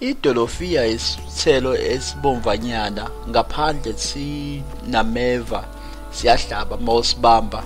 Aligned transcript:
idolofiya 0.00 0.86
isithelo 0.86 1.76
esibomvanyana. 1.76 3.10
Ngaphandle 3.28 3.92
sinameva 3.98 5.64
siyahlaba 6.12 6.76
mawusibamba 6.76 7.64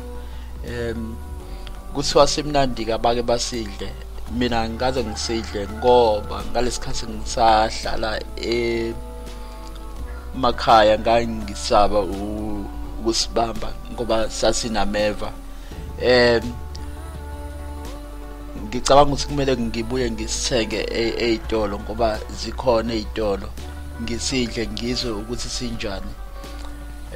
em 0.66 1.16
kuthiwa 1.94 2.26
simnandi 2.26 2.84
kabake 2.84 3.22
basidle. 3.22 3.92
Mina 4.32 4.68
ngikaze 4.68 5.04
ngisidle 5.04 5.68
ngoba 5.78 6.42
ngalesikhathi 6.50 7.06
ngisahlala 7.06 8.20
emakhaya 10.34 10.98
ngangisaba 10.98 12.00
ukusibamba 12.00 13.68
ngoba 13.92 14.30
sasinameva. 14.30 15.32
Em 16.00 16.63
ngicabanga 18.74 19.12
ukuthi 19.12 19.26
kumele 19.26 19.56
ngibuye 19.56 20.10
ngisithenge 20.10 20.80
ey'tolo 21.26 21.78
ngoba 21.78 22.18
zikhona 22.40 22.92
ey'tolo. 22.98 23.48
Ngisidle 24.02 24.66
ngizwe 24.66 25.10
ukuthi 25.10 25.48
sinjani. 25.48 26.12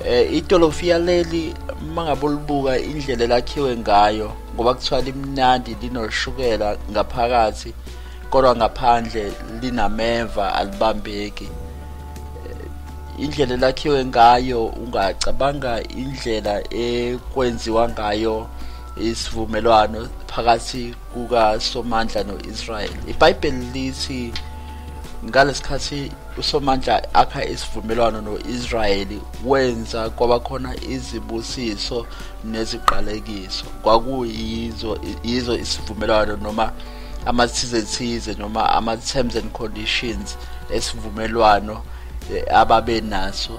Eh 0.07 0.33
itolofiya 0.39 0.99
leli 0.99 1.55
mangabe 1.95 2.27
ulibuka 2.27 2.79
indlela 2.79 3.25
elakhiwe 3.25 3.77
ngayo 3.77 4.29
ngoba 4.55 4.75
kuthiwa 4.75 5.01
limnandi 5.01 5.77
linoshukela 5.83 6.77
ngaphakathi 6.91 7.75
kodwa 8.31 8.57
ngaphandle 8.57 9.33
linameva 9.61 10.55
alibambeki. 10.55 11.49
Indlela 13.19 13.55
elakhiwe 13.55 14.05
ngayo 14.05 14.67
ungacabanga 14.67 15.83
indlela 15.83 16.55
ekwenziwa 16.71 17.89
ngayo 17.89 18.47
isivumelwano 18.97 20.09
phakathi 20.29 20.95
kukaSomandla 21.13 22.25
noIsrael. 22.25 22.91
iBhayibheli 23.09 23.67
lithi 23.75 24.33
ngalesikhathi 25.25 26.13
uSomandla 26.39 27.15
akha 27.15 27.45
isivumelwano 27.45 28.21
noIsrayeli 28.21 29.21
wenza 29.45 30.11
kwabakhona 30.11 30.75
izibusiso 30.89 32.07
neziqalekiso. 32.45 33.65
Kwakuyizo 33.83 35.01
yizo 35.25 35.59
isivumelwano 35.59 36.37
noma 36.37 36.73
amathize 37.27 37.83
thize 37.83 38.35
noma 38.35 38.71
ama 38.73 38.97
terms 38.97 39.37
and 39.37 39.53
conditions 39.53 40.37
esivumelwano 40.71 41.83
eh, 42.35 42.45
ababe 42.55 43.01
naso. 43.01 43.59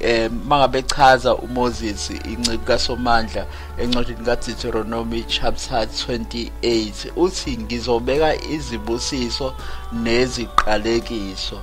Eh 0.00 0.30
mangabe 0.30 0.82
chaza 0.82 1.34
uMoses 1.34 2.10
inciko 2.10 2.64
kaSomandla 2.64 3.46
encwadini 3.78 4.24
kaDeuteronomy 4.24 5.24
chapter 5.28 5.84
28 5.84 7.12
uthi 7.16 7.58
ngizobeka 7.58 8.34
izibusiso 8.44 9.54
neziqalekiso. 9.92 11.60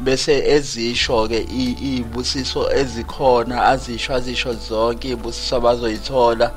Bese 0.00 0.34
ezisho 0.54 1.28
ke 1.28 1.40
izibusiso 1.50 2.72
ezikhona 2.72 3.64
azisho 3.64 4.14
azisho 4.14 4.54
zonke 4.54 5.08
izibusiso 5.08 5.56
abazoyithola. 5.56 6.52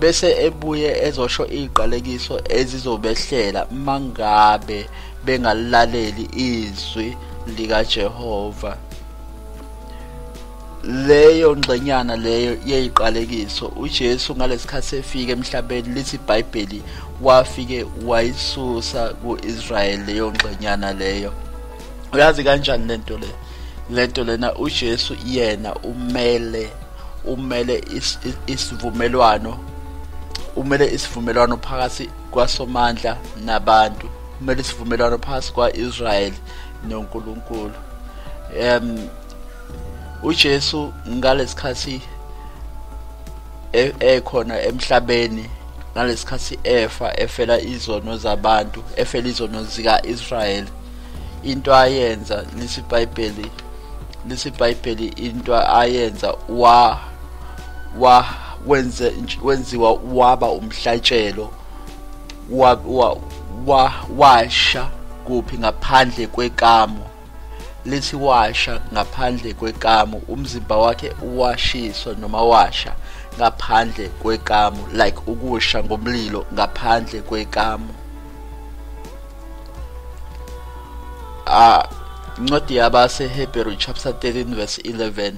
Bese 0.00 0.28
ebuye 0.46 1.06
ezosho 1.06 1.46
iziqalekiso 1.46 2.40
ezizobehlela 2.48 3.66
mangabe 3.70 4.88
bengalaleli 5.24 6.24
izwi 6.34 7.16
likaJehova. 7.56 8.76
Leyo 10.82 11.56
ngxenyana 11.56 12.16
leyo 12.16 12.56
yeyiqalekiso 12.66 13.66
uJesu 13.66 14.36
ngalesikhathi 14.36 14.96
efika 14.96 15.32
emhlabeni 15.32 15.88
lithi 15.94 16.16
iBhayibheli 16.16 16.82
wafike 17.22 17.86
wayisusa 18.06 19.08
kuIsrael 19.08 20.04
leyo 20.06 20.32
ngxenyana 20.32 20.92
leyo. 20.92 21.32
Uyazi 22.12 22.44
kanjani 22.44 22.86
lento 22.86 23.18
le? 23.18 23.28
Lento 23.90 24.24
lena 24.24 24.54
uJesu 24.54 25.16
yena 25.26 25.74
umele 25.74 26.70
umele 27.24 27.84
isivumelwano 28.46 29.58
umele 30.56 30.94
isivumelwano 30.94 31.56
phakathi 31.56 32.10
kwaSomandla 32.30 33.16
nabantu 33.44 34.08
umele 34.40 34.60
isivumelwano 34.60 35.18
phakathi 35.18 35.52
kwaIsrael 35.52 36.32
noNkulunkulu. 36.88 37.74
Em 38.60 39.08
uJesu 40.22 40.92
ngalesikhathi 41.08 42.00
ekhona 44.00 44.62
emhlabeni 44.62 45.50
ngalesikhathi 45.94 46.58
efa 46.64 47.20
efela 47.20 47.60
izono 47.60 48.16
zabantu 48.16 48.82
efela 48.96 49.28
izono 49.28 49.64
zika-Israel 49.64 50.66
into 51.42 51.74
ayenza 51.74 52.44
lesiBhayibheli 52.58 53.50
lesiBhayibheli 54.28 55.06
into 55.06 55.56
ayenza 55.56 56.34
wa 56.48 57.00
wa 57.98 58.26
wenze 58.66 59.12
wenziwa 59.42 59.92
waba 59.92 60.50
umhlatshelo 60.50 61.50
wa 63.66 63.92
washa 64.16 64.88
kuphi 65.24 65.58
ngaphandle 65.58 66.26
kwekamo. 66.26 67.11
Lithi 67.84 68.16
washa 68.16 68.80
ngaphandle 68.92 69.54
kwekamu 69.54 70.22
umzimba 70.28 70.76
wakhe 70.76 71.12
uwashiswa 71.22 72.14
noma 72.14 72.42
washa 72.42 72.94
ngaphandle 73.36 74.08
kwekamu 74.08 74.88
like 74.92 75.18
ukusha 75.26 75.84
ngomlilo 75.84 76.46
ngaphandle 76.54 77.20
kwekamu. 77.20 77.88
Ah 81.46 81.88
incwadi 82.38 82.76
yabaseHebrew 82.76 83.76
chapter 83.76 84.12
13 84.12 84.54
verse 84.54 84.82
11 84.82 85.32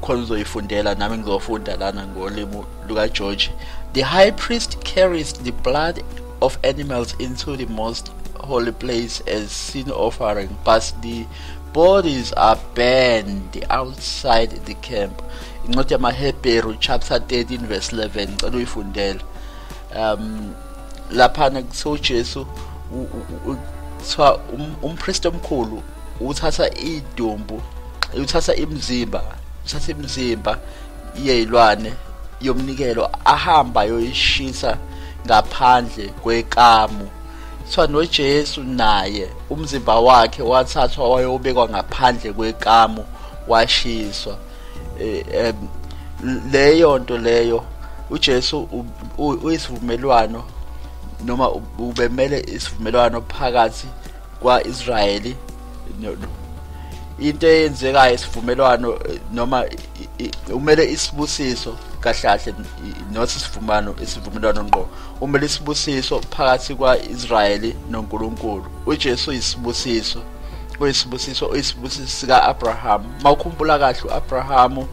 khona 0.00 0.22
uzoyifundela 0.22 0.94
nami 0.94 1.18
ngizofunda 1.18 1.76
lana 1.76 2.06
ngolimi 2.06 2.64
luka 2.88 3.08
George. 3.08 3.50
The 3.92 4.02
high 4.02 4.30
priest 4.30 4.78
carries 4.84 5.32
the 5.32 5.52
blood 5.52 6.02
of 6.40 6.58
animals 6.64 7.14
into 7.18 7.56
the 7.56 7.66
most 7.66 8.12
holy 8.48 8.72
place 8.72 9.20
as 9.26 9.52
sin 9.52 9.90
offering, 9.90 10.56
but 10.64 10.92
the 11.02 11.26
bodies 11.72 12.32
are 12.32 12.58
burned 12.74 13.64
outside 13.70 14.50
the 14.64 14.74
camp. 14.74 15.22
incwadi 15.68 15.92
yamaHebheru 15.92 16.76
chapter 16.80 17.18
13 17.18 17.66
verse 17.66 17.96
11 17.96 18.28
ngicela 18.28 18.56
uyifundele 18.56 19.20
um 19.96 20.54
laphana 21.10 21.62
kuthiwa 21.62 21.94
uJesu 21.94 22.46
kuthiwa 23.44 24.40
umpriest 24.82 25.26
omkhulu 25.26 25.82
uthatha 26.20 26.74
idumbu 26.74 27.62
uthatha 28.22 28.54
imzimba 28.54 29.22
uthatha 29.66 29.92
imzimba 29.92 30.58
yezilwane 31.24 31.92
yomnikelo 32.40 33.10
ahamba 33.24 33.84
yoyishisa 33.84 34.78
ngaphandle 35.26 36.08
kwekamu 36.08 37.08
kuthiwa 37.68 37.86
nojesu 37.86 38.62
naye 38.64 39.28
umzimba 39.50 40.00
wakhe 40.00 40.42
wathathwa 40.42 41.08
wayobekwa 41.08 41.68
ngaphandle 41.68 42.32
kwekamu 42.32 43.04
washiswa. 43.48 44.38
Eh, 45.00 45.54
leyo 46.52 46.98
nto 46.98 47.18
leyo 47.18 47.64
ujesu 48.10 48.68
uyisivumelwano 49.18 50.44
noma 51.24 51.50
ubemele 51.78 52.40
isivumelwano 52.40 53.22
phakathi 53.22 53.86
kwa-israyeli 54.40 55.36
into 57.18 57.46
eyenzekayo 57.46 58.14
isivumelwano 58.14 58.92
eh, 58.92 59.20
noma 59.32 59.64
umele 60.52 60.92
isibusiso 60.92 61.76
kahlahle 62.00 62.54
nothi 63.12 63.36
isivumano 63.38 63.94
isivumelwano 64.02 64.64
ngqo. 64.64 64.88
Umele 65.20 65.46
isibusiso 65.46 66.20
phakathi 66.20 66.74
kwa-Israyeli 66.74 67.76
noNkulunkulu. 67.90 68.64
uJesu 68.86 69.30
uyisibusiso 69.30 70.22
uyisibusiso 70.80 71.46
uyisibusiso 71.46 72.06
sika-Abraham. 72.06 73.04
Mawukhumbula 73.22 73.78
kahle 73.78 74.00
u-Abraham 74.04 74.86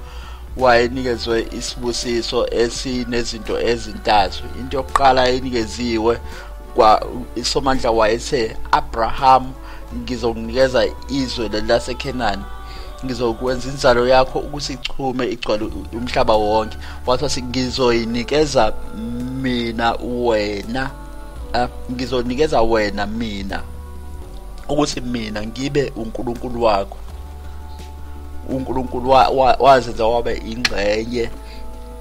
wayenikezwe 0.57 1.47
isibusiso 1.51 2.47
esinezinto 2.51 3.59
ezintathu. 3.59 4.43
Into 4.59 4.77
yokuqala 4.77 5.29
enikeziwe 5.29 6.19
kwa 6.75 7.07
isomandla 7.35 7.91
wayethe 7.91 8.57
Abraham 8.71 9.53
ngizokunikeza 9.95 10.87
izwe 11.09 11.49
laseKenani 11.49 12.43
ngizokwenza 13.03 13.69
inzalo 13.69 14.07
yakho 14.07 14.39
ukuthi 14.39 14.73
ichume 14.73 15.27
igcwale 15.27 15.69
umhlaba 15.93 16.35
wonke. 16.35 16.77
Wathi 17.05 17.41
ngizoyinikeza 17.43 18.73
mina 19.41 19.93
wena 20.01 20.91
ngizonikeza 21.91 22.61
wena 22.61 23.07
mina 23.07 23.61
ukuthi 24.69 25.01
mina 25.01 25.43
ngibe 25.43 25.93
uNkulunkulu 25.95 26.63
wakho. 26.63 26.97
uNkulunkulu 28.49 29.09
wazenza 29.59 30.05
wabe 30.05 30.41
ingxenye 30.45 31.29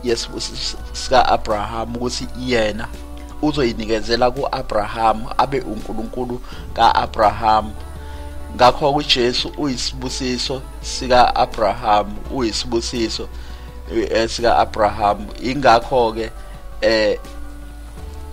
yesibusiso 0.02 0.78
sika 0.92 1.28
Abraham 1.28 1.96
ukuthi 1.96 2.26
yena 2.38 2.88
uzoyinikezela 3.42 4.30
kuAbraham 4.30 5.24
abe 5.38 5.60
uNkulunkulu 5.60 6.40
kaAbraham 6.74 7.72
ngakho 8.56 8.92
uJesu 8.92 9.52
uyisibusiso 9.58 10.62
sika 10.82 11.36
Abraham 11.36 12.16
uyisibusiso 12.34 13.28
eh, 14.10 14.28
sika 14.28 14.58
Abraham 14.58 15.26
ingakho 15.42 16.12
ke 16.12 16.30
eh 16.80 17.18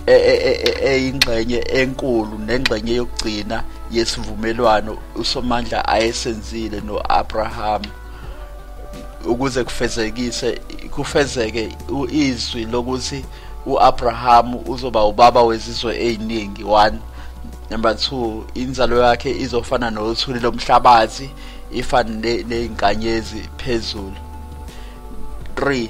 eyingxenye 0.07 1.57
enkulu 1.57 2.38
nengxenye 2.38 2.94
yokugcina 2.95 3.63
yesivumelwano 3.91 4.97
uSomandla 5.15 5.88
ayesenzile 5.88 6.81
noAbraham 6.81 7.81
ukuze 9.25 9.63
kufezekise 9.63 10.62
kufezeke 10.91 11.77
izwi 12.12 12.65
lokuthi 12.65 13.25
uAbraham 13.65 14.56
uzoba 14.65 15.06
ubaba 15.06 15.44
wezizwe 15.44 16.06
eziningi 16.06 16.63
1 16.63 16.94
number 17.71 17.94
2 17.94 18.44
inzalo 18.56 19.00
yakhe 19.03 19.31
izofana 19.31 19.89
nothuli 19.89 20.39
lomhlabathi 20.39 21.29
ifane 21.71 22.44
nezinkanyezi 22.44 23.50
phezulu. 23.57 24.19
3 25.56 25.88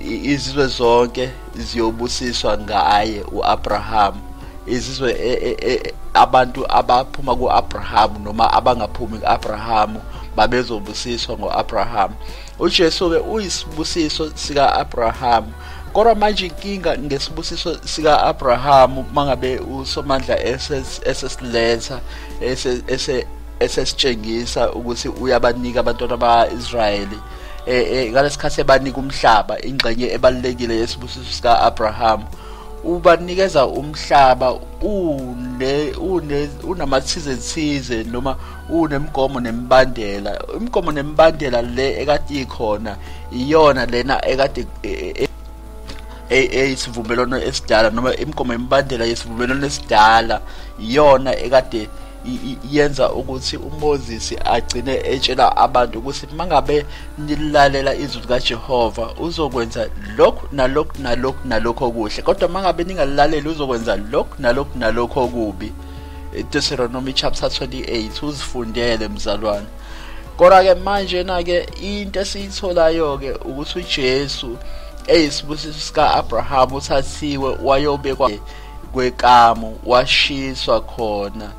izizwe 0.00 0.66
zonke 0.66 1.30
ziyobusiswa 1.54 2.58
ngaye 2.58 3.24
uAbraham. 3.32 4.14
Izizwe 4.66 5.10
e, 5.12 5.32
e, 5.48 5.56
e, 5.72 5.94
abantu 6.14 6.60
abaphuma 6.68 7.36
kuAbraham 7.36 8.22
noma 8.24 8.52
abangaphumi 8.52 9.18
kuAbraham 9.18 9.96
babezobusiswa 10.36 11.38
ngoAbraham. 11.38 12.12
uJesu 12.60 13.10
ke 13.10 13.18
uyisibusiso 13.18 14.30
sikaAbraham. 14.34 15.44
Kodwa 15.92 16.14
manje 16.14 16.46
inkinga 16.46 16.98
ngesibusiso 16.98 17.78
sika-abrahamu 17.84 19.04
mangabe 19.14 19.58
usomandla 19.58 20.36
esesiletha 21.04 22.00
esesitshengisa 23.60 24.72
ukuthi 24.72 25.08
uyabanika 25.08 25.80
abantwana 25.80 26.16
ba-israyeli 26.16 27.18
eh, 27.66 27.92
eh 27.92 28.12
ngalesikhathi 28.12 28.60
ebanika 28.60 28.98
umhlaba 29.00 29.54
ingxenye 29.62 30.06
ebalulekile 30.16 30.76
yesibusiso 30.76 31.32
sika-abrahamu 31.32 32.24
ubanikeza 32.84 33.66
umhlaba 33.66 34.54
une 34.82 36.48
unamathize 36.64 37.36
thize 37.36 38.04
noma 38.04 38.36
unemigomo 38.70 39.40
nemibandela 39.40 40.38
imigomo 40.56 40.92
nemibandela 40.92 41.62
le 41.62 42.02
ekade 42.02 42.40
ikhona 42.40 42.96
iyona 43.32 43.86
lena 43.86 44.24
ekade 44.24 44.66
e, 46.30 46.38
e, 46.38 46.58
eyisivumelwano 46.60 47.42
esidala 47.48 47.90
noma 47.90 48.16
imigomo 48.16 48.54
imibandela 48.54 49.04
yesivumelwano 49.04 49.66
esidala 49.66 50.40
iyona 50.78 51.30
ekade 51.46 51.88
yenza 52.70 53.12
ukuthi 53.12 53.56
uMoses 53.56 54.34
agcine 54.44 54.94
etshela 55.12 55.56
abantu 55.56 55.98
ukuthi 55.98 56.26
mangabe 56.36 56.86
nilalela 57.18 57.94
izwi 57.94 58.20
likaJehova 58.20 59.14
uzokwenza 59.24 59.88
lokhu 60.16 60.46
nalokhu 60.52 61.02
nalokhu 61.02 61.48
nalokho 61.48 61.84
okuhle. 61.86 62.22
Kodwa 62.22 62.48
mangabe 62.48 62.84
ningalaleli 62.84 63.48
uzokwenza 63.48 63.96
lokhu 63.96 64.34
nalokhu 64.38 64.78
nalokho 64.78 65.24
okubi. 65.24 65.72
Deuteronomy 66.52 67.12
chapter 67.12 67.48
28 67.48 68.26
uzifundele 68.26 69.08
mzalwane. 69.08 69.66
Kodwa 70.36 70.62
ke 70.62 70.74
manje 70.74 71.22
na 71.24 71.42
ke 71.42 71.66
into 71.80 72.20
esiyitholayo 72.20 73.18
ke 73.18 73.32
ukuthi 73.32 73.78
uJesu 73.78 74.58
eyisibusiso 75.14 75.80
sika-abrahama 75.80 76.76
uthathiwe 76.76 77.56
wayobekwa 77.62 78.30
kwekamu 78.92 79.78
washiswa 79.86 80.80
khona. 80.80 81.50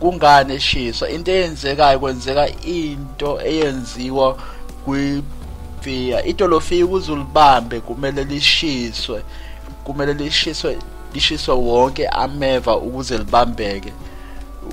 Kungani 0.00 0.54
eshiswa? 0.54 1.10
Into 1.10 1.30
eyenzekayo 1.32 1.98
kwenzeka 1.98 2.48
into 2.64 3.40
eyenziwa 3.42 4.36
kwifiya 4.84 6.24
idolofika 6.26 6.84
ukuze 6.84 7.12
ulibambe 7.12 7.80
kumele 7.80 8.24
lishiswe. 8.24 9.22
Kumele 9.84 10.14
lishiswe 10.14 10.78
lishiswe 11.14 11.54
wonke 11.54 12.06
ameva 12.08 12.76
ukuze 12.76 13.18
libambeke. 13.18 13.92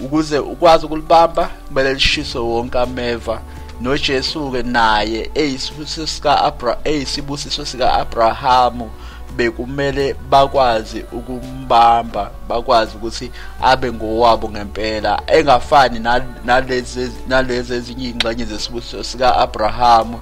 Ukuze 0.06 0.40
ukwazi 0.40 0.86
ukulibamba 0.86 1.50
kumele 1.68 1.94
lishiswe 1.94 2.42
wonke 2.42 2.80
ameva. 2.80 3.42
noJesu-ke 3.82 4.64
naye 4.64 5.30
eyisibusiso 5.34 6.08
sika-Abra 6.08 6.78
eyisibusiso 6.84 7.66
sika-Abrahamu 7.66 8.90
bekumele 9.38 10.16
bakwazi 10.30 11.06
ukumbamba 11.12 12.32
bakwazi 12.50 12.96
ukuthi 12.98 13.32
abe 13.62 13.92
ngowabo 13.92 14.50
ngempela 14.50 15.22
engafani 15.28 16.00
nalezi 16.46 17.12
nalezi 17.28 17.74
ezinye 17.74 18.10
ingxenye 18.10 18.46
zesibusiso 18.46 19.04
sika-Abrahamu 19.04 20.20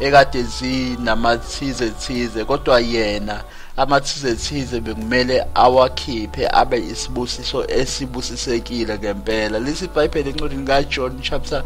ekade 0.00 0.42
zinamathize 0.42 1.90
thize 1.90 2.44
kodwa 2.44 2.80
yena 2.80 3.44
amathize 3.76 4.34
thize 4.34 4.80
bekumele 4.80 5.44
awakhiphe 5.54 6.48
abe 6.52 6.78
isibusiso 6.78 7.64
esibusisekile 7.80 8.98
ngempela. 8.98 9.58
Lesi 9.58 9.84
iBhayibheli 9.84 10.30
encwadini 10.30 10.66
kaJohn 10.66 11.22
chapter 11.22 11.62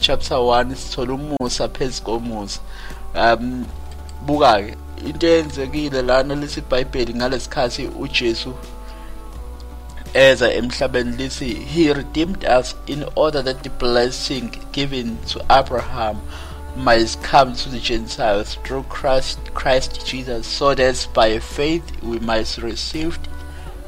chapter 0.00 0.36
1 0.36 0.74
sithola 0.74 1.14
umusa 1.14 1.68
phezu 1.68 2.02
komusa. 2.02 2.60
Um 3.14 3.66
buka 4.26 4.62
ke 4.62 4.76
into 5.04 5.26
eyenzekile 5.26 6.02
lana 6.02 6.34
lesi 6.34 6.60
iBhayibheli 6.60 7.14
ngalesikhathi 7.14 7.86
uJesu 7.86 8.54
eza 10.14 10.52
emhlabeni 10.52 11.16
lithi 11.16 11.54
he 11.54 11.92
redeemed 11.92 12.44
us 12.44 12.74
in 12.86 13.04
order 13.14 13.42
that 13.42 13.62
the 13.62 13.70
blessing 13.70 14.50
given 14.72 15.18
to 15.26 15.40
Abraham 15.50 16.20
might 16.76 17.16
come 17.22 17.54
to 17.54 17.68
the 17.68 17.78
Gentiles 17.78 18.56
through 18.64 18.84
Christ 18.84 19.38
Christ 19.54 20.06
Jesus 20.06 20.46
so 20.46 20.74
that 20.74 21.08
by 21.14 21.38
faith 21.38 21.84
we 22.02 22.18
might 22.18 22.56
receive 22.58 23.18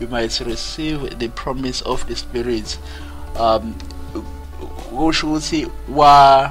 we 0.00 0.06
might 0.06 0.38
receive 0.40 1.18
the 1.18 1.28
promise 1.28 1.80
of 1.82 2.06
the 2.06 2.16
Spirit. 2.16 2.78
Um 3.36 3.76
kusho 4.98 5.26
ukuthi 5.26 5.66
wa 5.94 6.50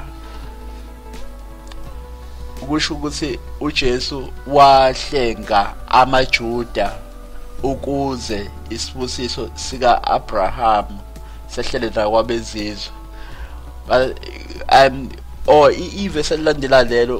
kusho 2.67 2.93
ukuthi 2.93 3.39
uJesu 3.59 4.29
wahlenga 4.47 5.73
amaJuda 5.87 6.95
ukuze 7.63 8.51
isibusiso 8.69 9.49
sika 9.55 10.03
Abraham 10.03 10.85
sehlele 11.47 11.89
la 11.95 12.09
kwabezizwe. 12.09 12.91
Um 14.71 15.09
or 15.47 15.71
ivesi 15.71 16.33
elilandela 16.33 16.83
lelo 16.83 17.17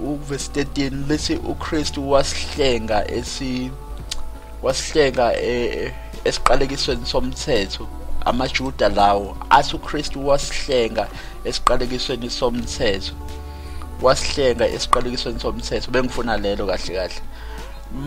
uverse 0.00 0.50
13 0.52 1.08
lithi 1.08 1.34
uKristu 1.34 2.10
wasihlenga 2.10 3.10
esi 3.10 3.70
wasihlenga 4.62 5.32
e, 5.40 5.92
esiqalekisweni 6.24 7.06
somthetho. 7.06 7.88
Amajuda 8.26 8.88
lawo 8.88 9.36
athi 9.50 9.76
uKristu 9.76 10.26
wasihlenga 10.28 11.08
esiqalekisweni 11.44 12.30
somthetho. 12.30 13.14
Wasihlenga 14.02 14.68
esiqalekisweni 14.68 15.40
somthetho 15.40 15.90
bengifuna 15.90 16.36
lelo 16.36 16.66
kahle 16.66 16.94
kahle. 16.94 17.20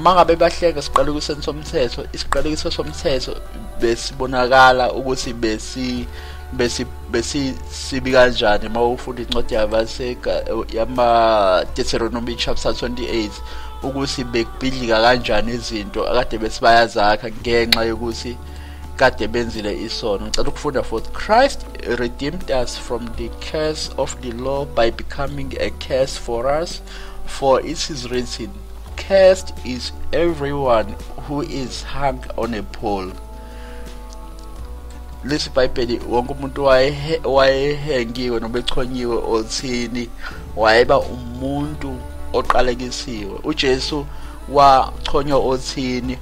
Mangabe 0.04 0.36
bahlenga 0.36 0.80
esiqalekisweni 0.80 1.44
somthetho 1.44 2.02
isiqalekiso 2.14 2.72
somthetho 2.72 3.34
besibonakala 3.82 4.94
ukuthi 4.94 5.34
besi 5.34 6.08
besi 6.54 6.86
besi 7.12 7.54
sibi 7.72 8.12
kanjani 8.12 8.70
mawufunda 8.70 9.22
incwadi 9.22 9.54
yabaseka 9.54 10.44
yama 10.74 11.66
Deuteronomy 11.76 12.36
chapter 12.36 12.72
28 12.72 13.30
ukuthi 13.84 14.24
bekubhidlika 14.24 15.02
kanjani 15.02 15.54
izinto 15.54 16.10
akade 16.10 16.38
besibayazakha 16.38 17.30
ngenxa 17.30 17.84
yokuthi 17.84 18.38
kade 19.00 19.28
benzile 19.28 19.72
isono. 19.88 20.26
Ngicela 20.26 20.50
ukufunda 20.50 20.84
futhi. 20.84 21.10
Christ 21.14 21.60
redeemed 21.98 22.52
us 22.52 22.78
from 22.78 23.02
the 23.16 23.30
curse 23.52 23.90
of 23.98 24.16
the 24.22 24.32
law 24.32 24.66
by 24.66 24.92
becoming 24.92 25.50
a 25.60 25.70
curse 25.88 26.18
for 26.18 26.42
us 26.62 26.82
for 27.26 27.62
it 27.62 27.90
is 27.90 28.10
written 28.12 28.52
cursed 29.00 29.54
is 29.66 29.92
everyone 30.12 30.96
who 31.26 31.42
is 31.42 31.84
hung 31.84 32.24
on 32.38 32.54
a 32.54 32.64
pole. 32.64 33.12
Lesi 35.24 35.50
bhayibheli 35.50 36.00
wonke 36.00 36.34
umuntu 36.34 36.64
wayehengiwe 37.24 38.40
noma 38.40 38.60
echonyiwe 38.60 39.18
othini 39.18 40.10
wayeba 40.56 41.00
umuntu 41.00 41.98
oqalekisiwe. 42.34 43.40
uJesu 43.44 44.06
wachonywa 44.50 45.40
othini 45.40 46.18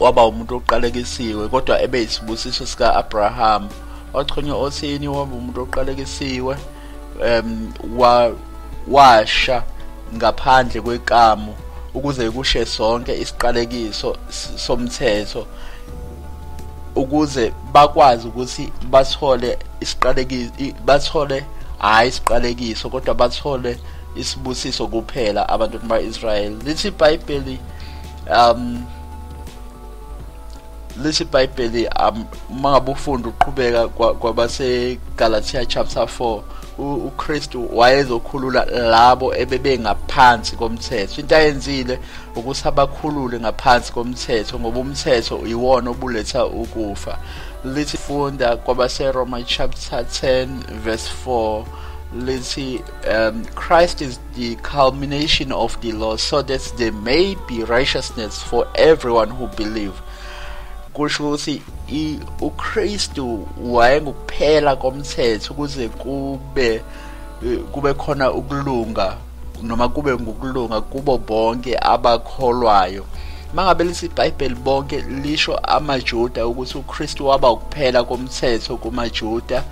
waba 0.00 0.26
umuntu 0.26 0.56
oqalekisiwe 0.56 1.48
kodwa 1.48 1.82
ebe 1.82 2.00
yisibusiso 2.00 2.66
sika 2.66 2.94
Abraham. 2.94 3.68
Wachonywa 4.12 4.58
othini 4.58 5.08
waba 5.08 5.34
umuntu 5.36 5.62
oqalekisiwe 5.62 6.56
em 7.24 7.72
wa 7.96 8.32
washa 8.88 9.62
ngaphandle 10.14 10.80
kwekamu 10.80 11.54
ukuze 11.94 12.30
kushe 12.30 12.66
sonke 12.66 13.20
isiqalekiso 13.20 14.16
somthetho 14.56 15.46
ukuze 16.94 17.52
bakwazi 17.72 18.28
ukuthi 18.28 18.72
bathole 18.90 19.58
isiqalekiso 19.80 20.52
bathole 20.84 21.44
hayi 21.78 22.08
isiqalekiso 22.08 22.90
kodwa 22.90 23.14
bathole 23.14 23.78
isibusiso 24.16 24.86
kuphela 24.86 25.48
abantu 25.48 25.78
baka-Israyeli 25.78 26.56
lithi 26.64 26.88
iBhayibheli 26.88 27.58
um 28.30 28.84
lesi 31.02 31.22
iBhayibheli 31.22 31.88
mangabe 32.50 32.92
ufunda 32.92 33.28
uqhubeka 33.28 33.88
kwabase 33.88 34.98
Galatia 35.16 35.66
chapter 35.66 36.02
4 36.02 36.42
uKristu 36.78 37.78
wayezokhulula 37.78 38.64
labo 38.64 39.34
ebebengaphansi 39.34 40.56
komthetho. 40.56 41.20
Into 41.20 41.36
ayenzile 41.36 41.98
ukuthi 42.36 42.68
abakhulule 42.68 43.40
ngaphansi 43.40 43.92
komthetho 43.92 44.58
ngoba 44.60 44.80
umthetho 44.80 45.46
iwona 45.46 45.90
obuletha 45.90 46.46
ukufa. 46.46 47.18
Lithi 47.64 47.96
funda 47.96 48.56
kwabase 48.56 49.12
Roma 49.12 49.42
chapter 49.42 50.00
10 50.00 50.46
verse 50.84 51.10
4 51.26 51.64
lithi 52.14 52.82
um, 53.08 53.44
Christ 53.54 54.00
is 54.02 54.18
the 54.34 54.54
culmination 54.56 55.52
of 55.52 55.80
the 55.80 55.92
law 55.92 56.16
so 56.16 56.42
that 56.42 56.60
there 56.76 56.92
may 56.92 57.36
be 57.48 57.64
righteousness 57.64 58.42
for 58.42 58.68
everyone 58.76 59.30
who 59.30 59.48
believe 59.48 60.00
kusho 60.96 61.28
ukuthi 61.28 61.62
uKristu 62.40 63.48
wayengukuphela 63.74 64.76
komthetho 64.76 65.52
ukuze 65.52 65.88
kube 65.88 66.82
kube 67.72 67.94
khona 67.94 68.32
ukulunga 68.32 69.16
noma 69.62 69.88
kube 69.88 70.14
ngokulunga 70.14 70.80
kubo 70.80 71.18
bonke 71.18 71.78
abakholwayo. 71.78 73.04
Mangabe 73.54 73.84
lisi 73.84 74.06
iBhayibheli 74.06 74.54
bonke 74.54 75.00
lisho 75.00 75.54
amaJuda 75.56 76.46
ukuthi 76.46 76.78
uKristu 76.78 77.26
waba 77.26 77.50
ukuphela 77.50 78.04
komthetho 78.04 78.76
kumaJuda 78.76 79.64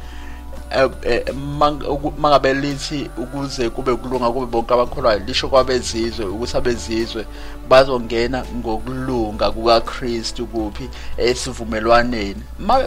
mangabe 2.19 2.55
lithi 2.55 3.11
ukuze 3.17 3.71
kube 3.71 3.97
kulunga 3.97 4.31
kube 4.31 4.47
bonke 4.47 4.75
abakholwayo 4.75 5.19
lisho 5.19 5.49
kwabezizwe 5.49 6.25
ukuthi 6.27 6.57
abezizwe 6.57 7.27
bazongena 7.69 8.45
ngokulunga 8.57 9.51
kukaKristu 9.51 10.47
kuphi 10.47 10.89
esivumelwaneni. 11.17 12.43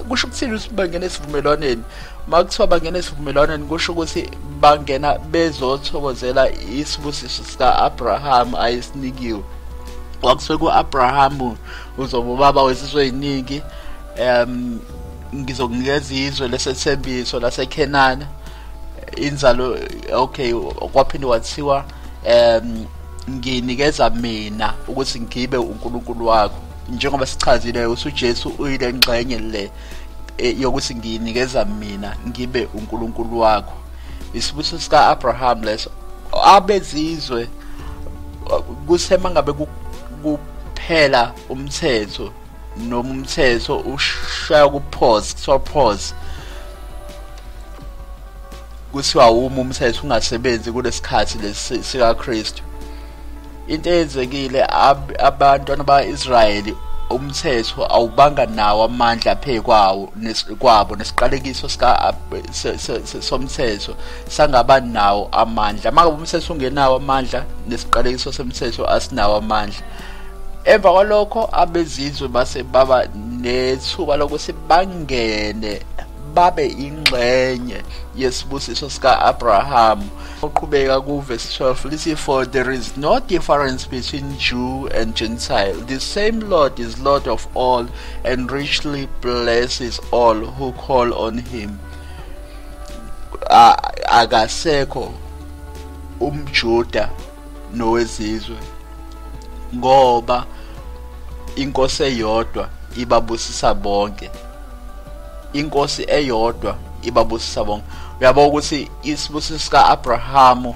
Kusho 0.09 0.27
ukuthini 0.27 0.55
ukuthi 0.55 0.69
bangena 0.69 1.05
esivumelwaneni? 1.05 1.83
Makuthiwa 2.27 2.67
bangena 2.67 2.99
esivumelwaneni 2.99 3.65
kusho 3.65 3.91
ukuthi 3.91 4.29
bangena 4.59 5.19
bezothokozela 5.19 6.51
isibusiso 6.51 7.43
sika-abraham 7.43 8.55
ayisinikiwe 8.55 9.43
kwakusuke 10.21 10.57
ku-abrahamu 10.57 11.57
uzoba 11.97 12.31
ubaba 12.31 12.63
wezizwe 12.63 13.05
ey'ningi 13.05 13.61
um 14.19 14.79
ngizokunikeza 15.35 16.15
izwe 16.15 16.47
lesethembiso 16.47 17.39
laseKenana 17.39 18.27
inzalo 19.15 19.77
okay 20.13 20.53
kwaphinde 20.93 21.27
wathiwa 21.27 21.85
em 22.23 22.85
nginikeza 23.29 24.09
mina 24.09 24.73
ukuthi 24.87 25.21
ngibe 25.21 25.57
uNkulunkulu 25.57 26.27
wakho. 26.27 26.55
Njengoba 26.89 27.25
sichazile 27.25 27.85
usuJesu 27.85 28.49
uyile 28.49 28.93
ngxenye 28.93 29.39
le 29.39 29.71
e, 30.37 30.55
yokuthi 30.59 30.95
ngiyinikeza 30.95 31.65
mina 31.65 32.15
ngibe 32.27 32.67
uNkulunkulu 32.73 33.39
wakho. 33.39 33.73
Isibusiso 34.33 34.79
sika 34.79 35.07
Abraham 35.07 35.63
leso 35.63 35.89
abezizwe 36.43 37.47
kusema 38.87 39.31
ngabe 39.31 39.53
kuphela 40.23 41.33
umthetho 41.49 42.31
noma 42.89 43.09
umthetho 43.09 43.77
ushaya 43.77 44.69
kupause 44.69 45.33
kuthiwa 45.33 45.59
pause. 45.59 46.13
Kuthiwa 48.91 49.31
uma 49.31 49.61
umthetho 49.61 50.03
ungasebenzi 50.03 50.71
kulesikhathi 50.71 51.37
lesi 51.37 51.83
sikaKristu. 51.83 52.63
Into 53.67 53.89
eyenzekile 53.89 54.63
abantwana 55.19 55.83
baka-Israyeli 55.83 56.75
umthetho 57.09 57.85
awubanga 57.85 58.45
nawo 58.45 58.83
amandla 58.83 59.35
phe 59.35 59.61
kwawo 59.61 60.11
kwabo 60.59 60.95
nesiqalekiso 60.95 61.69
sika 61.69 62.13
somthetho 63.19 63.95
sangaba 64.29 64.79
nawo 64.79 65.29
amandla. 65.31 65.91
Manje 65.91 66.11
umthetho 66.11 66.53
ungenawo 66.53 66.95
amandla 66.95 67.45
nesiqalekiso 67.67 68.31
somthetho 68.31 68.89
asinawo 68.89 69.35
amandla. 69.37 69.81
Emva 70.67 70.91
kwalokho 70.91 71.49
abezizwe 71.51 72.27
base 72.27 72.63
baba 72.63 73.07
nethuba 73.41 74.15
lokuthi 74.19 74.53
bangene 74.69 75.73
babe 76.35 76.65
ingxenye 76.85 77.79
yesibusiso 78.15 78.89
sika-abraham 78.89 79.99
uqhubeka 80.41 81.01
kuverse 81.01 81.63
12 81.63 81.89
lithi 81.89 82.15
for 82.15 82.45
there 82.45 82.71
is 82.79 82.97
no 82.97 83.19
difference 83.19 83.85
between 83.85 84.37
jew 84.37 84.87
and 84.87 85.15
gentile. 85.15 85.73
The 85.87 85.99
same 85.99 86.41
lord 86.41 86.79
is 86.79 86.99
lord 86.99 87.27
of 87.27 87.47
all 87.55 87.87
and 88.25 88.51
richly 88.51 89.07
blesses 89.21 89.99
all 90.11 90.35
who 90.35 90.73
call 90.73 91.13
on 91.13 91.37
him. 91.37 91.79
Akasekho 94.09 95.13
umjuda 96.19 97.09
nowezizwe 97.73 98.57
ngoba 99.75 100.45
inkosi 101.61 102.03
eyodwa 102.03 102.69
ibabusisa 102.97 103.73
bonke. 103.73 104.29
Inkosi 105.53 106.05
eyodwa 106.07 106.75
ibabusisa 107.03 107.63
bonke. 107.63 107.85
Uyabona 108.19 108.47
ukuthi 108.47 108.89
isibusiso 109.03 109.59
sika-abrahamu 109.59 110.75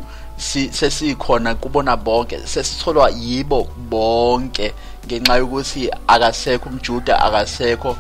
sesikhona 0.71 1.55
kubona 1.55 1.97
bonke 1.97 2.39
sesitholwa 2.47 3.09
yibo 3.09 3.67
bonke 3.89 4.73
ngenxa 5.05 5.35
yokuthi 5.37 5.89
akasekho 6.07 6.69
umjuda 6.69 7.21
akasekho 7.21 7.95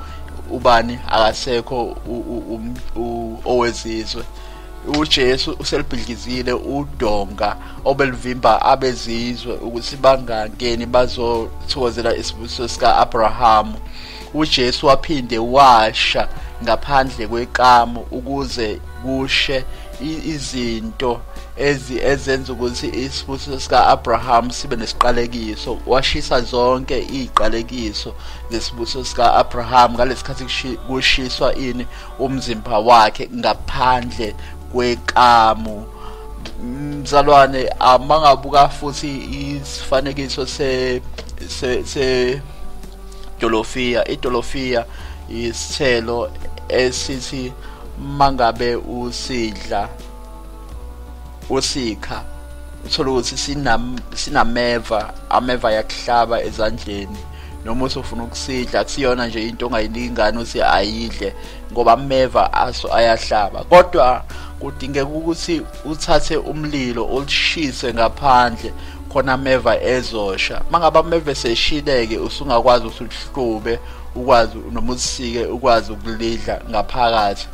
ubani 0.51 0.99
akasekho 1.09 1.97
owezizwe. 3.45 4.23
uJesu 4.87 5.55
uselibhidlizile 5.59 6.53
udonga 6.53 7.57
obelivimba 7.85 8.61
abezizwe 8.61 9.53
ukuthi 9.55 9.95
bangangeni 9.95 10.85
bazothokozela 10.85 12.15
isibusiso 12.15 12.67
sika-Abrahamu. 12.67 13.75
uJesu 14.33 14.87
waphinde 14.87 15.39
washa 15.39 16.27
ngaphandle 16.63 17.27
kwekamo 17.27 18.05
ukuze 18.11 18.79
kushe 19.03 19.65
izinto 20.33 21.21
ezi 21.57 21.99
ezenza 21.99 22.53
ukuthi 22.53 22.87
isibusiso 22.87 23.59
sika-Abraham 23.59 24.51
sibe 24.51 24.75
nesiqalekiso. 24.75 25.77
Washisa 25.87 26.41
zonke 26.41 26.99
iziqalekiso 26.99 28.13
zesibusiso 28.51 29.05
sika-Abraham 29.05 29.93
ngalesikhathi 29.93 30.77
kushiswa 30.87 31.55
ini 31.55 31.85
umzimba 32.19 32.79
wakhe 32.79 33.29
ngaphandle 33.35 34.35
kwekamu 34.71 35.85
mzalwane 36.63 37.69
amangabuka 37.79 38.69
futhi 38.69 39.11
isifanekiso 39.41 40.45
se 40.45 41.01
se 41.85 42.41
dolofia 43.39 44.07
idolofia 44.07 44.85
isithelo 45.29 46.31
esithi 46.69 47.53
mangabe 47.97 48.75
usidla 48.75 49.89
usikha 51.49 52.23
uthola 52.85 53.11
ukuthi 53.11 53.37
sinameva 54.15 55.13
ameva 55.29 55.71
yakuhlaba 55.71 56.41
ezandleni. 56.43 57.17
Noma 57.65 57.85
usufuna 57.85 58.23
ukusidla 58.23 58.83
kusiyona 58.83 59.27
nje 59.27 59.47
into 59.47 59.65
ongayilingani 59.67 60.37
uthi 60.37 60.61
ayidle 60.61 61.35
ngoba 61.71 61.93
ameva 61.93 62.53
aso 62.53 62.93
ayahlaba. 62.95 63.63
Kodwa 63.63 64.23
kudingeka 64.59 65.09
ukuthi 65.09 65.61
uthathe 65.85 66.37
umlilo 66.37 67.07
olishise 67.15 67.93
ngaphandle 67.93 68.73
khona 69.09 69.33
ameva 69.33 69.81
ezosha. 69.81 70.61
Mangabe 70.71 70.99
ameva 70.99 71.35
seshileke 71.35 72.17
usungakwazi 72.17 72.87
ukuthi 72.87 73.03
ulihlube 73.03 73.79
ukwazi 74.15 74.57
noma 74.71 74.93
usike 74.93 75.45
ukwazi 75.45 75.91
ukulidla 75.91 76.61
ngaphakathi. 76.69 77.47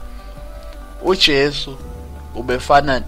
uJesu 1.03 1.77
ubefana 2.35 3.01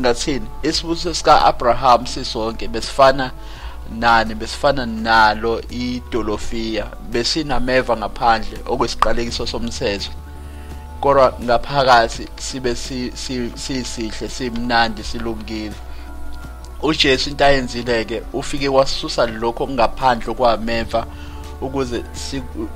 ngathini? 0.00 0.46
Isibusiso 0.62 1.14
sika 1.14 1.44
Abraham 1.44 2.06
sisonke 2.06 2.68
besifana 2.68 3.30
nani 3.90 4.34
besifana 4.34 4.86
nalo 4.86 5.62
idolofia 5.70 6.86
besinameva 7.10 7.96
ngaphandle 7.96 8.58
okwesiqalekiso 8.66 9.46
somthetho. 9.46 10.10
Kodwa 11.00 11.32
ngaphakathi 11.42 12.28
sibe 12.36 12.74
sisihle 13.54 14.28
simnandi 14.28 15.04
silungile. 15.04 15.74
uJesu 16.82 17.30
into 17.30 17.44
ayenzile 17.44 18.04
ke 18.04 18.22
ufike 18.32 18.68
wasisusa 18.68 19.26
lokho 19.26 19.64
okungaphandle 19.64 20.34
kwameva 20.34 21.06
ukuze 21.60 22.04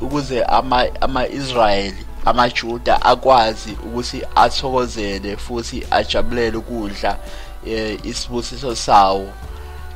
ukuze 0.00 0.42
ama 0.42 0.87
ama-Israyeli 1.00 2.06
amajuda 2.25 3.02
akwazi 3.02 3.76
ukuthi 3.87 4.23
athokozele 4.37 5.37
futhi 5.37 5.87
ajabulele 5.90 6.56
ukudla 6.56 7.18
eh, 7.66 7.99
isibusiso 8.02 8.76
sawo. 8.76 9.28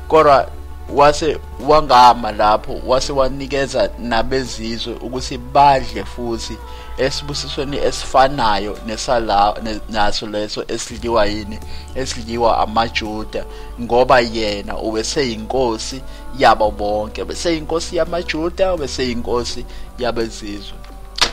Kodwa 0.09 0.51
wase 0.95 1.39
wangama 1.69 2.33
lapho 2.33 2.81
wase 2.87 3.13
wanikeza 3.13 3.91
nabezizwe 3.99 4.95
ukuthi 4.95 5.39
badle 5.39 6.05
futhi 6.05 6.57
esibusisweni 6.99 7.77
esifanayo 7.77 8.79
nesala 8.87 9.55
naso 9.91 10.27
leso 10.27 10.65
esidliwa 10.69 11.27
yini 11.27 11.59
esidliwa 11.95 12.59
amajuda 12.59 13.45
ngoba 13.81 14.21
yena 14.21 14.79
ubeseyinkosi 14.79 16.03
yabo 16.39 16.71
bonke 16.71 17.25
beseyinkosi 17.25 17.97
yamajuda 17.97 18.75
ubeseyinkosi 18.75 19.65
yabezizwe. 19.99 20.79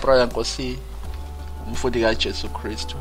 Praya 0.01 0.25
Nkosi 0.25 0.79
umfundi 1.67 2.01
kaJesu 2.01 2.49
Kristu. 2.49 2.95